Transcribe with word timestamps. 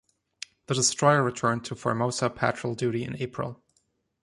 The 0.65 0.73
destroyer 0.73 1.21
returned 1.21 1.63
to 1.65 1.75
Formosa 1.75 2.27
Patrol 2.31 2.73
duty 2.73 3.03
in 3.03 3.21
April. 3.21 3.61